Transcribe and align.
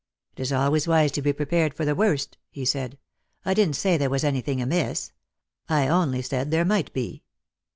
"It 0.35 0.39
is 0.41 0.51
always 0.51 0.87
wise 0.87 1.11
to 1.11 1.21
be 1.21 1.31
prepared 1.31 1.75
for 1.75 1.85
the 1.85 1.93
worst," 1.93 2.39
he 2.49 2.65
said. 2.65 2.97
"I 3.45 3.53
didn't 3.53 3.75
say 3.75 3.97
there 3.97 4.09
was 4.09 4.23
anything 4.23 4.59
amiss. 4.59 5.11
I 5.69 5.87
only 5.87 6.23
said 6.23 6.49
there 6.49 6.65
might 6.65 6.91
be." 6.91 7.21